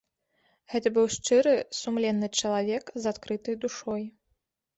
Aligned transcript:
Гэта 0.73 0.87
быў 0.95 1.05
шчыры, 1.15 1.53
сумленны 1.81 2.31
чалавек 2.41 2.91
з 3.05 3.13
адкрытай 3.13 3.55
душой. 3.69 4.03